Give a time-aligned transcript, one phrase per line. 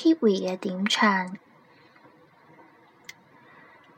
[0.00, 1.36] k i We 嘅点唱，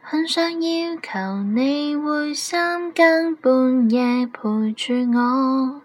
[0.00, 5.82] 很想要求你会三更半夜陪住我，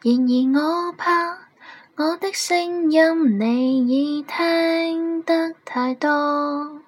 [0.00, 1.12] 然而我怕
[1.96, 6.80] 我的声音你已听得太多，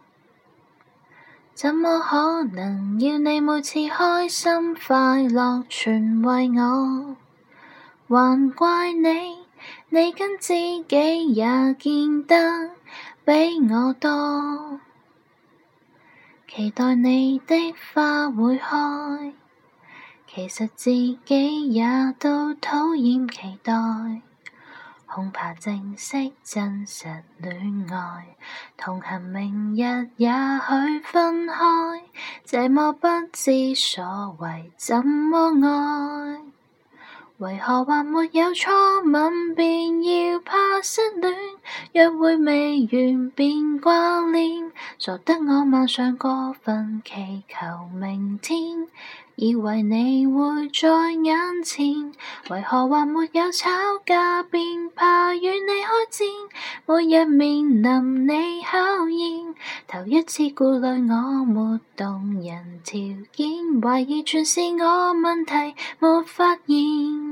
[1.53, 7.17] 怎么可能要你每次开心快乐全为我，
[8.09, 9.40] 还怪你？
[9.89, 10.55] 你跟知
[10.89, 11.45] 己也
[11.79, 12.71] 见得
[13.25, 13.33] 比
[13.73, 14.81] 我多，
[16.49, 19.33] 期待你的花会开，
[20.27, 21.85] 其实自己也
[22.19, 23.73] 都讨厌期待，
[25.07, 27.07] 恐怕正式真实
[27.39, 28.37] 恋爱，
[28.79, 31.65] 同行明日也许分开，
[32.45, 36.45] 这么不知所谓怎么爱？
[37.41, 38.71] 为何还没有初
[39.11, 41.35] 吻便要怕失恋？
[41.93, 48.59] 约会未完便挂念，傻得我晚上过分祈求明天，
[49.37, 52.13] 以为你会在眼前。
[52.51, 53.71] 为何还没有吵
[54.05, 56.29] 架便怕与你开战？
[56.87, 59.55] 每日面临你考验，
[59.89, 62.99] 头一次顾虑我没动人条
[63.33, 65.53] 件，怀疑全是我问题，
[66.01, 67.30] 没发现。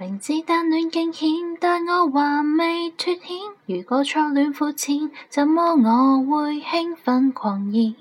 [0.00, 3.26] 明知单恋惊险，但我还未脱险。
[3.66, 7.92] 如果初恋肤浅，怎么我会兴奋狂热？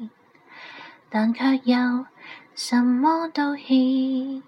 [1.10, 2.06] 但却又
[2.54, 4.44] 什么都欠。